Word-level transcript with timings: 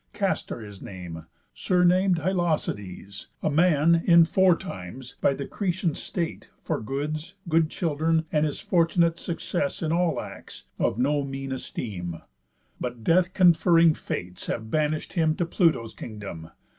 Castor 0.13 0.61
his 0.61 0.81
name, 0.81 1.27
surnam'd 1.55 2.17
Hylacides. 2.17 3.27
A 3.43 3.51
man, 3.51 4.01
in 4.05 4.25
fore 4.25 4.55
times, 4.55 5.15
by 5.21 5.35
the 5.35 5.45
Cretan 5.45 5.93
state, 5.93 6.49
For 6.63 6.81
goods, 6.81 7.35
good 7.47 7.69
children, 7.69 8.25
and 8.31 8.43
his 8.43 8.59
fortunate 8.59 9.19
Success 9.19 9.83
in 9.83 9.91
all 9.91 10.19
acts, 10.19 10.63
of 10.79 10.97
no 10.97 11.21
mean 11.23 11.51
esteem. 11.51 12.19
But 12.79 13.03
death 13.03 13.35
conferring 13.35 13.93
Fates 13.93 14.47
have 14.47 14.71
banish'd 14.71 15.13
him 15.13 15.35
To 15.35 15.45
Pluto's 15.45 15.93
kingdom. 15.93 16.49